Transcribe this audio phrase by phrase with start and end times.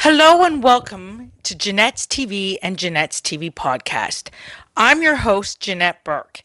[0.00, 4.30] Hello and welcome to Janette's TV and Janette's TV podcast.
[4.76, 6.42] I'm your host, Janette Burke,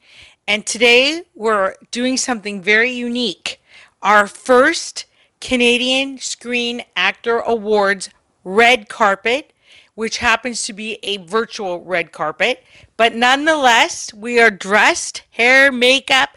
[0.47, 3.61] and today we're doing something very unique.
[4.01, 5.05] Our first
[5.39, 8.09] Canadian Screen Actor Awards
[8.43, 9.53] red carpet,
[9.95, 12.63] which happens to be a virtual red carpet,
[12.97, 16.29] but nonetheless, we are dressed, hair, makeup,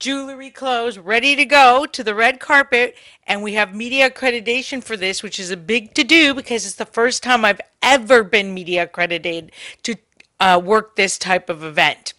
[0.00, 2.96] jewelry, clothes, ready to go to the red carpet.
[3.26, 6.74] And we have media accreditation for this, which is a big to do because it's
[6.74, 9.52] the first time I've ever been media accredited
[9.84, 9.94] to
[10.40, 12.14] uh, work this type of event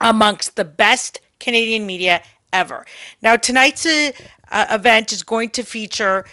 [0.00, 2.86] amongst the best Canadian media ever.
[3.22, 4.12] Now, tonight's uh,
[4.50, 6.24] uh, event is going to feature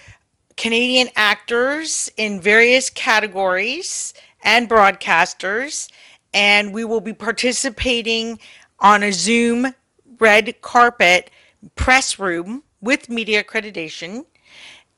[0.57, 5.89] Canadian actors in various categories and broadcasters,
[6.33, 8.39] and we will be participating
[8.79, 9.73] on a Zoom
[10.19, 11.31] red carpet
[11.75, 14.25] press room with media accreditation,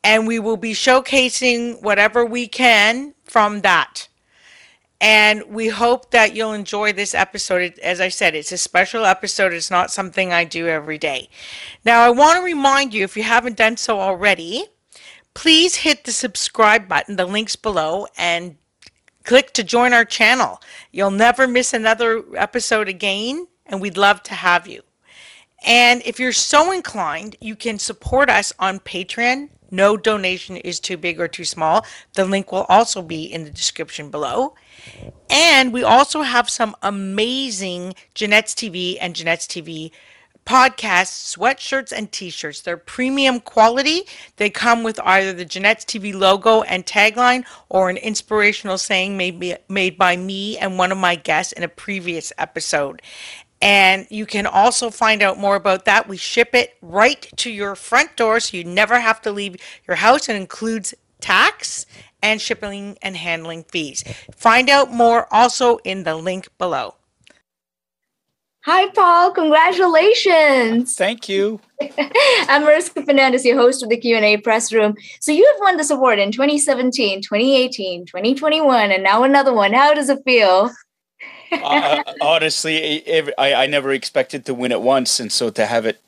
[0.04, 4.08] and we will be showcasing whatever we can from that.
[5.00, 7.78] And we hope that you'll enjoy this episode.
[7.84, 9.54] As I said, it's a special episode.
[9.54, 11.30] It's not something I do every day.
[11.86, 14.66] Now, I want to remind you, if you haven't done so already,
[15.36, 18.58] please hit the subscribe button, the links below, and
[19.24, 20.60] click to join our channel.
[20.92, 24.82] You'll never miss another episode again, and we'd love to have you.
[25.66, 29.50] And if you're so inclined, you can support us on Patreon.
[29.70, 31.86] No donation is too big or too small.
[32.14, 34.56] The link will also be in the description below.
[35.30, 39.92] And we also have some amazing Janette's TV and Janette's TV
[40.48, 42.62] podcasts, sweatshirts, and t shirts.
[42.62, 44.04] They're premium quality.
[44.38, 49.60] They come with either the Janette's TV logo and tagline or an inspirational saying made,
[49.68, 53.02] made by me and one of my guests in a previous episode.
[53.62, 56.08] And you can also find out more about that.
[56.08, 59.56] We ship it right to your front door so you never have to leave
[59.88, 60.30] your house.
[60.30, 61.86] It includes tax
[62.22, 64.04] and shipping and handling fees.
[64.34, 66.96] Find out more also in the link below.
[68.66, 69.32] Hi, Paul.
[69.32, 70.94] Congratulations.
[70.96, 71.62] Thank you.
[72.50, 74.96] I'm Mariska Fernandez, your host of the Q&A Press Room.
[75.22, 79.72] So you have won this award in 2017, 2018, 2021, and now another one.
[79.72, 80.70] How does it feel?
[81.52, 86.02] Uh, honestly, I, I never expected to win it once, and so to have it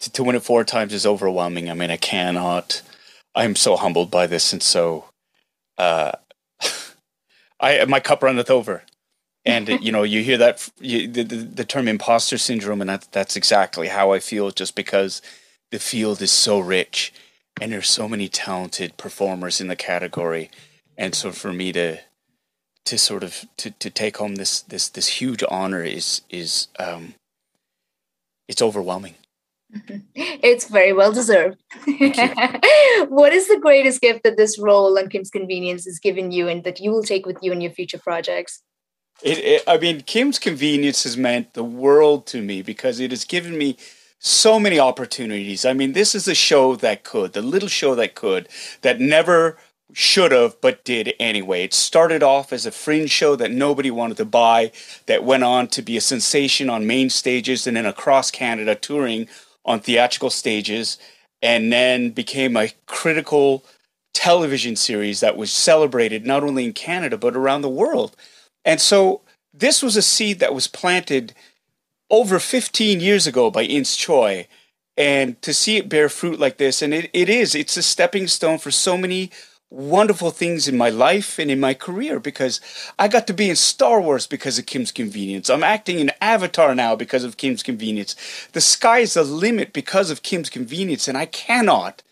[0.00, 1.70] to, to win it four times is overwhelming.
[1.70, 2.82] I mean, I cannot.
[3.34, 5.06] I'm so humbled by this, and so
[5.78, 6.12] uh,
[7.60, 8.82] I my cup runneth over.
[9.44, 13.08] And you know, you hear that you, the, the, the term imposter syndrome, and that
[13.10, 14.50] that's exactly how I feel.
[14.50, 15.20] Just because
[15.70, 17.12] the field is so rich,
[17.60, 20.50] and there's so many talented performers in the category,
[20.96, 21.98] and so for me to
[22.84, 27.14] to sort of to, to take home this this this huge honor is is um,
[28.48, 29.14] it's overwhelming.
[30.14, 31.56] It's very well deserved.
[33.08, 36.62] what is the greatest gift that this role on Kim's Convenience has given you, and
[36.64, 38.62] that you will take with you in your future projects?
[39.22, 43.24] It, it, I mean, Kim's Convenience has meant the world to me because it has
[43.24, 43.76] given me
[44.18, 45.64] so many opportunities.
[45.64, 48.48] I mean, this is a show that could, the little show that could,
[48.82, 49.56] that never
[49.92, 51.64] should have, but did anyway.
[51.64, 54.72] It started off as a fringe show that nobody wanted to buy,
[55.06, 59.28] that went on to be a sensation on main stages and then across Canada touring
[59.64, 60.98] on theatrical stages,
[61.40, 63.64] and then became a critical
[64.14, 68.16] television series that was celebrated not only in Canada but around the world.
[68.64, 69.22] And so
[69.52, 71.34] this was a seed that was planted
[72.10, 74.46] over 15 years ago by Ins Choi.
[74.96, 78.26] And to see it bear fruit like this, and it, it is, it's a stepping
[78.26, 79.30] stone for so many
[79.72, 82.60] wonderful things in my life and in my career because
[82.98, 85.48] I got to be in Star Wars because of Kim's Convenience.
[85.48, 88.14] I'm acting in Avatar now because of Kim's Convenience.
[88.52, 92.02] The sky is the limit because of Kim's Convenience, and I cannot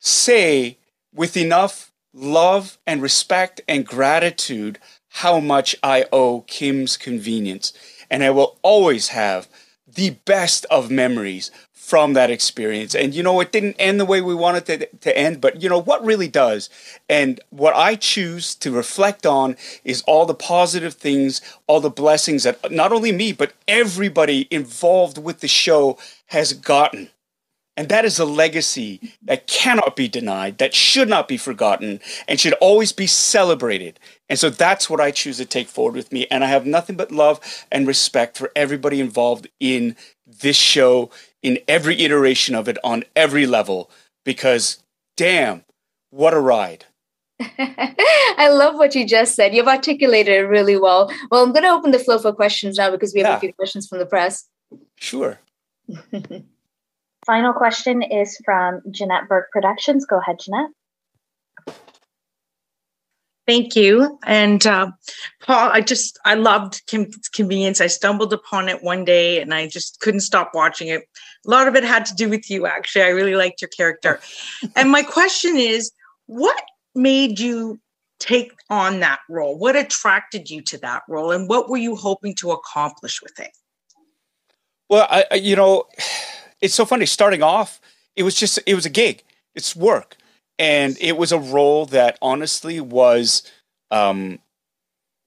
[0.00, 0.78] say
[1.14, 4.78] with enough love and respect and gratitude
[5.08, 7.72] how much I owe Kim's Convenience.
[8.10, 9.48] And I will always have
[9.86, 11.50] the best of memories
[11.82, 12.94] from that experience.
[12.94, 15.68] And you know, it didn't end the way we wanted to, to end, but you
[15.68, 16.70] know, what really does?
[17.08, 22.44] And what I choose to reflect on is all the positive things, all the blessings
[22.44, 27.10] that not only me, but everybody involved with the show has gotten.
[27.76, 32.38] And that is a legacy that cannot be denied, that should not be forgotten, and
[32.38, 33.98] should always be celebrated.
[34.28, 36.26] And so that's what I choose to take forward with me.
[36.30, 37.40] And I have nothing but love
[37.72, 39.96] and respect for everybody involved in
[40.40, 41.10] this show,
[41.42, 43.90] in every iteration of it, on every level,
[44.24, 44.82] because
[45.16, 45.64] damn,
[46.10, 46.86] what a ride.
[47.40, 49.54] I love what you just said.
[49.54, 51.10] You've articulated it really well.
[51.30, 53.36] Well, I'm going to open the floor for questions now because we have yeah.
[53.36, 54.48] a few questions from the press.
[54.96, 55.40] Sure.
[57.26, 60.04] Final question is from Janette Burke Productions.
[60.06, 60.70] Go ahead, Janette.
[63.46, 64.18] Thank you.
[64.24, 64.92] And uh,
[65.40, 66.82] Paul, I just, I loved
[67.34, 67.80] Convenience.
[67.80, 71.02] I stumbled upon it one day and I just couldn't stop watching it.
[71.46, 73.02] A lot of it had to do with you, actually.
[73.02, 74.20] I really liked your character.
[74.76, 75.90] and my question is
[76.26, 76.62] what
[76.94, 77.80] made you
[78.20, 79.58] take on that role?
[79.58, 81.32] What attracted you to that role?
[81.32, 83.50] And what were you hoping to accomplish with it?
[84.88, 85.84] Well, I, you know,
[86.60, 87.06] it's so funny.
[87.06, 87.80] Starting off,
[88.14, 89.24] it was just, it was a gig,
[89.56, 90.16] it's work
[90.62, 93.42] and it was a role that honestly was
[93.90, 94.38] um,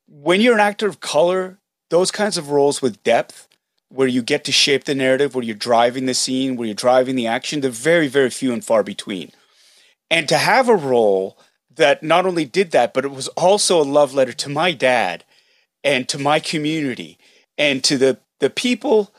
[0.07, 1.59] when you're an actor of color
[1.89, 3.49] those kinds of roles with depth
[3.89, 7.17] where you get to shape the narrative where you're driving the scene where you're driving
[7.17, 9.29] the action they're very very few and far between.
[10.09, 11.37] And to have a role
[11.75, 15.25] that not only did that but it was also a love letter to my dad
[15.83, 17.17] and to my community
[17.57, 19.13] and to the the people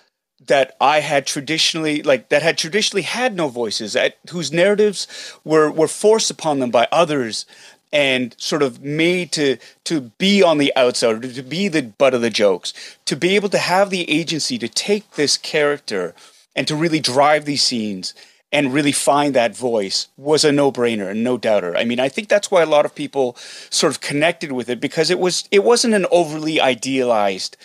[0.46, 5.06] that I had traditionally like that had traditionally had no voices, at, whose narratives
[5.44, 7.46] were were forced upon them by others
[7.92, 12.20] and sort of made to to be on the outside, to be the butt of
[12.20, 12.72] the jokes,
[13.04, 16.14] to be able to have the agency to take this character
[16.54, 18.14] and to really drive these scenes
[18.52, 21.76] and really find that voice was a no-brainer and no doubter.
[21.76, 23.36] I mean, I think that's why a lot of people
[23.70, 27.56] sort of connected with it because it was it wasn't an overly idealized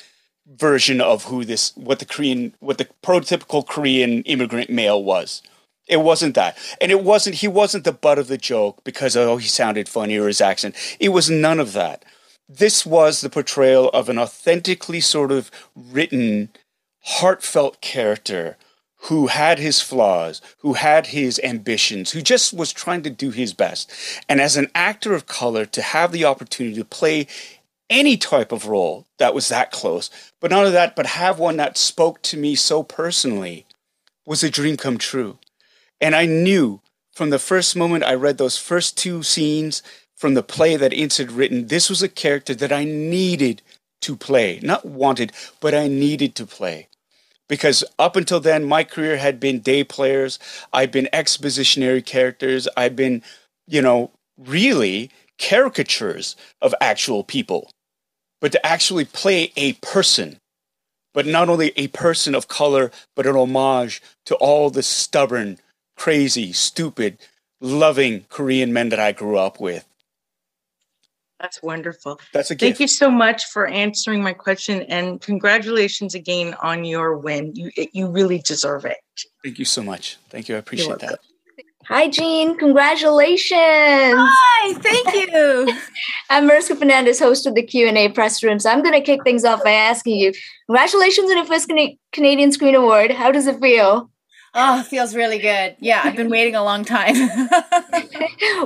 [0.57, 5.42] version of who this what the Korean what the prototypical Korean immigrant male was.
[5.88, 6.57] It wasn't that.
[6.80, 10.18] And it wasn't he wasn't the butt of the joke because oh he sounded funny
[10.18, 10.75] or his accent.
[11.00, 12.06] It was none of that.
[12.48, 16.50] This was the portrayal of an authentically sort of written
[17.03, 18.57] heartfelt character
[19.06, 23.51] who had his flaws, who had his ambitions, who just was trying to do his
[23.51, 23.92] best.
[24.30, 27.27] And as an actor of color, to have the opportunity to play
[27.91, 30.09] any type of role that was that close.
[30.39, 33.67] But not only that, but have one that spoke to me so personally
[34.25, 35.38] was a dream come true.
[35.99, 36.81] And I knew
[37.13, 39.83] from the first moment I read those first two scenes
[40.15, 43.61] from the play that Ins had written, this was a character that I needed
[44.01, 44.59] to play.
[44.63, 46.88] Not wanted, but I needed to play.
[47.49, 50.39] Because up until then, my career had been day players.
[50.71, 52.67] I'd been expositionary characters.
[52.77, 53.23] I'd been,
[53.67, 57.71] you know, really caricatures of actual people
[58.41, 60.39] but to actually play a person,
[61.13, 65.59] but not only a person of color, but an homage to all the stubborn,
[65.95, 67.19] crazy, stupid,
[67.61, 69.85] loving Korean men that I grew up with.
[71.39, 72.19] That's wonderful.
[72.33, 72.61] That's a gift.
[72.61, 77.55] Thank you so much for answering my question and congratulations again on your win.
[77.55, 78.97] You you really deserve it.
[79.43, 80.17] Thank you so much.
[80.29, 80.55] Thank you.
[80.55, 81.19] I appreciate that.
[81.87, 82.57] Hi, Jean.
[82.57, 83.51] Congratulations.
[83.51, 85.73] Hi, thank you.
[86.29, 88.59] I'm Mariska Fernandez, host of the Q&A press room.
[88.59, 90.31] So I'm going to kick things off by asking you,
[90.67, 91.71] congratulations on your first
[92.11, 93.11] Canadian Screen Award.
[93.11, 94.11] How does it feel?
[94.53, 95.75] Oh, it feels really good.
[95.79, 97.15] Yeah, I've been waiting a long time.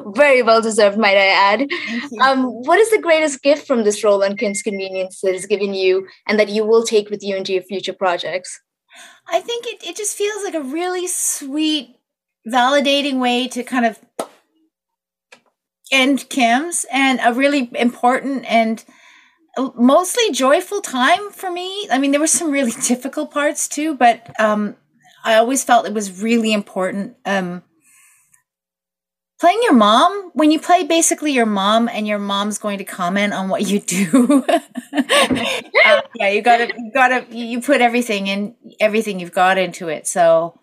[0.13, 1.69] Very well deserved, might I add.
[2.21, 5.73] Um, what is the greatest gift from this role on Kim's Convenience that is given
[5.73, 8.59] you and that you will take with you into your future projects?
[9.27, 11.95] I think it, it just feels like a really sweet
[12.47, 13.99] validating way to kind of
[15.91, 18.83] end Kim's and a really important and
[19.75, 21.87] mostly joyful time for me.
[21.89, 24.75] I mean, there were some really difficult parts too, but um,
[25.23, 27.15] I always felt it was really important.
[27.25, 27.63] Um,
[29.39, 33.33] playing your mom, when you play basically your mom and your mom's going to comment
[33.33, 34.45] on what you do.
[34.49, 40.07] uh, yeah, you gotta, you gotta, you put everything in, everything you've got into it.
[40.07, 40.59] So,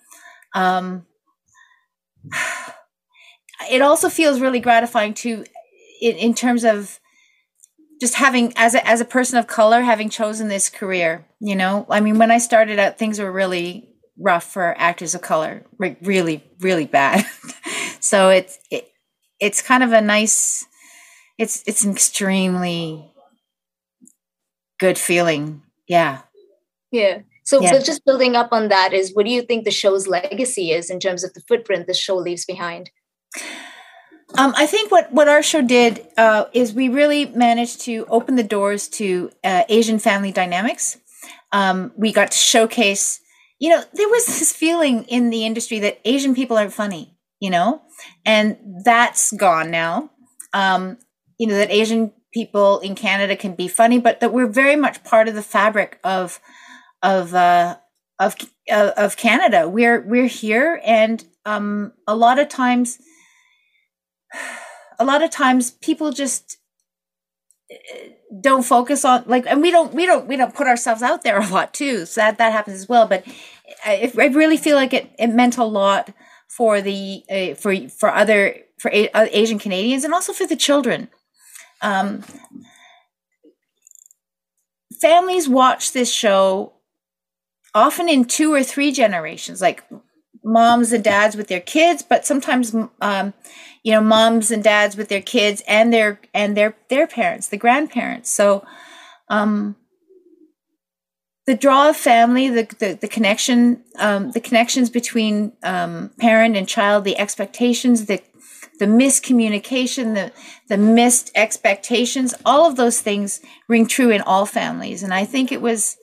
[0.54, 1.06] um,
[3.70, 5.44] it also feels really gratifying to
[6.00, 6.98] in, in terms of
[8.00, 11.86] just having as a as a person of color having chosen this career you know?
[11.90, 13.88] I mean when i started out things were really
[14.18, 17.24] rough for actors of color really really bad.
[18.02, 18.90] So it's it,
[19.38, 20.66] it's kind of a nice
[21.38, 23.12] it's it's an extremely
[24.80, 25.62] good feeling.
[25.86, 26.22] Yeah.
[26.90, 27.78] Yeah so, yeah.
[27.78, 31.00] just building up on that is what do you think the show's legacy is in
[31.00, 32.90] terms of the footprint the show leaves behind?
[34.38, 38.36] Um, I think what, what our show did uh, is we really managed to open
[38.36, 40.98] the doors to uh, Asian family dynamics.
[41.52, 43.20] Um, we got to showcase,
[43.58, 47.50] you know, there was this feeling in the industry that Asian people aren't funny, you
[47.50, 47.82] know,
[48.24, 50.10] and that's gone now.
[50.54, 50.96] Um,
[51.38, 55.04] you know, that Asian people in Canada can be funny, but that we're very much
[55.04, 56.40] part of the fabric of
[57.02, 57.76] of uh,
[58.18, 58.36] of
[58.70, 59.68] uh, of Canada.
[59.68, 62.98] We're we're here, and um, a lot of times,
[64.98, 66.58] a lot of times people just
[68.40, 71.40] don't focus on like, and we don't we don't we don't put ourselves out there
[71.40, 72.06] a lot too.
[72.06, 73.06] So that that happens as well.
[73.06, 73.24] But
[73.84, 76.12] I, I really feel like it, it meant a lot
[76.48, 80.56] for the uh, for for other for a, uh, Asian Canadians and also for the
[80.56, 81.08] children.
[81.80, 82.22] Um,
[85.00, 86.74] families watch this show
[87.74, 89.84] often in two or three generations, like
[90.44, 93.32] moms and dads with their kids, but sometimes um,
[93.82, 97.56] you know moms and dads with their kids and their and their their parents, the
[97.56, 98.30] grandparents.
[98.30, 98.64] So
[99.28, 99.76] um,
[101.46, 106.68] the draw of family, the the, the connection, um, the connections between um, parent and
[106.68, 108.22] child, the expectations, the
[108.78, 110.32] the miscommunication, the
[110.68, 115.02] the missed expectations, all of those things ring true in all families.
[115.02, 115.96] And I think it was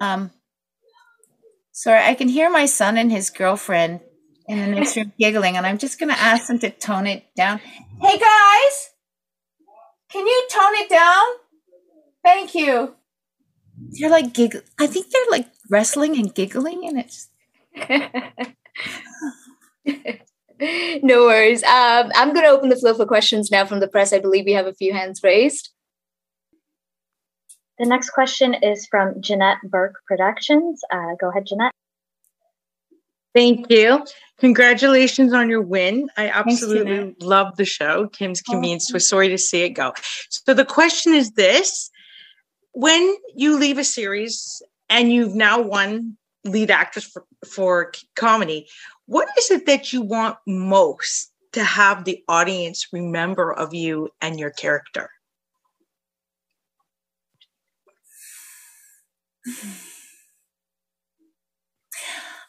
[0.00, 0.30] um,
[1.72, 4.00] sorry, I can hear my son and his girlfriend
[4.46, 7.60] in the next room giggling, and I'm just gonna ask them to tone it down.
[8.00, 8.90] Hey guys,
[10.10, 11.24] can you tone it down?
[12.24, 12.94] Thank you.
[13.98, 14.64] They're like giggling.
[14.78, 17.28] I think they're like wrestling and giggling, and it's.
[21.02, 21.62] no worries.
[21.64, 24.12] Um, I'm going to open the floor for questions now from the press.
[24.12, 25.70] I believe we have a few hands raised.
[27.82, 30.82] The next question is from Janette Burke Productions.
[30.92, 31.72] Uh, go ahead, Janette.
[33.34, 34.06] Thank you.
[34.38, 36.08] Congratulations on your win.
[36.16, 38.92] I absolutely Thanks, love the show, Kim's oh, Convenience.
[38.94, 38.98] Oh.
[38.98, 39.94] sorry to see it go.
[40.28, 41.90] So the question is this
[42.70, 48.68] when you leave a series and you've now won lead actress for, for comedy,
[49.06, 54.38] what is it that you want most to have the audience remember of you and
[54.38, 55.10] your character?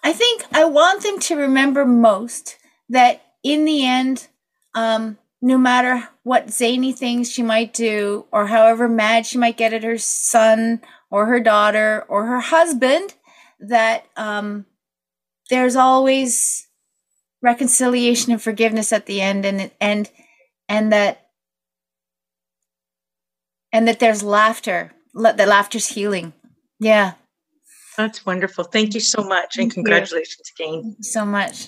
[0.03, 2.57] I think I want them to remember most
[2.89, 4.27] that in the end,
[4.75, 9.73] um, no matter what zany things she might do or however mad she might get
[9.73, 10.81] at her son
[11.11, 13.13] or her daughter or her husband
[13.59, 14.65] that um,
[15.49, 16.67] there's always
[17.41, 20.09] reconciliation and forgiveness at the end and and
[20.69, 21.27] and that
[23.73, 26.31] and that there's laughter that laughter's healing
[26.83, 27.13] yeah.
[27.97, 28.63] That's wonderful.
[28.63, 30.95] Thank you so much and congratulations again.
[31.01, 31.67] So much.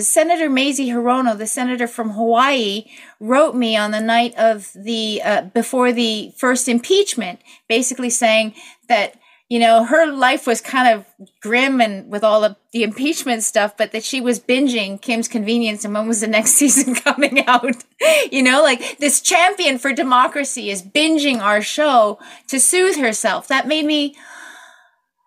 [0.00, 2.84] Senator Mazie Hirono, the senator from Hawaii,
[3.18, 8.54] wrote me on the night of the uh, before the first impeachment, basically saying
[8.88, 11.06] that you know her life was kind of
[11.40, 15.84] grim and with all of the impeachment stuff, but that she was binging Kim's Convenience
[15.84, 17.84] and when was the next season coming out?
[18.32, 23.48] you know, like this champion for democracy is binging our show to soothe herself.
[23.48, 24.16] That made me,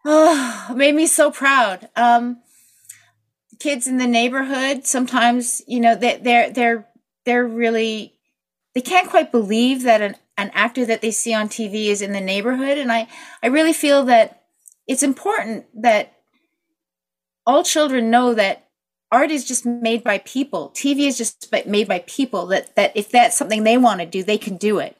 [0.05, 1.89] oh, made me so proud.
[1.95, 2.41] Um,
[3.61, 6.87] kids in the neighborhood sometimes you know they, they're they're
[7.25, 8.13] they're really
[8.73, 12.13] they can't quite believe that an, an actor that they see on tv is in
[12.13, 13.07] the neighborhood and i
[13.43, 14.43] i really feel that
[14.87, 16.13] it's important that
[17.45, 18.67] all children know that
[19.11, 23.09] art is just made by people tv is just made by people that that if
[23.09, 24.97] that's something they want to do they can do it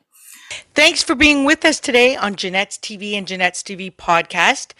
[0.73, 4.73] Thanks for being with us today on Janette's TV and Janette's TV podcast.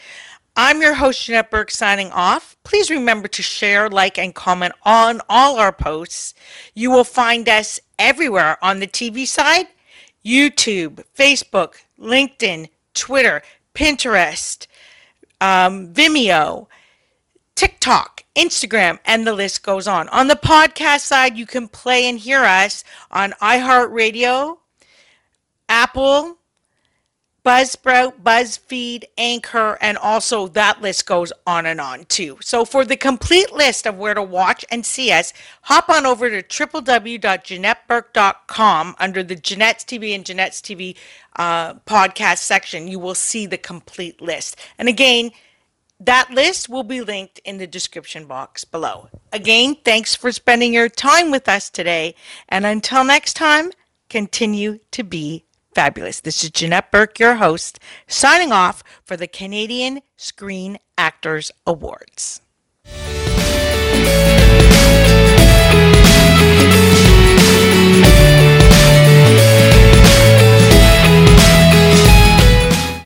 [0.56, 2.58] I'm your host, Janette Burke, signing off.
[2.64, 6.34] Please remember to share, like, and comment on all our posts.
[6.74, 9.68] You will find us everywhere on the TV side
[10.26, 13.42] YouTube, Facebook, LinkedIn, Twitter,
[13.74, 14.68] Pinterest,
[15.40, 16.68] um, Vimeo,
[17.56, 20.10] TikTok, Instagram, and the list goes on.
[20.10, 24.58] On the podcast side, you can play and hear us on iHeartRadio,
[25.70, 26.38] Apple,
[27.44, 32.38] Buzzsprout, BuzzFeed, Anchor, and also that list goes on and on too.
[32.42, 35.34] So for the complete list of where to watch and see us,
[35.64, 40.96] hop on over to www.janetteburke.com under the Janette's TV and Janette's TV
[41.36, 42.88] uh, podcast section.
[42.88, 44.60] You will see the complete list.
[44.78, 45.32] And again,
[46.00, 49.10] that list will be linked in the description box below.
[49.32, 52.14] Again, thanks for spending your time with us today.
[52.50, 53.72] And until next time,
[54.10, 56.20] continue to be Fabulous.
[56.20, 62.42] This is Janette Burke, your host, signing off for the Canadian Screen Actors Awards.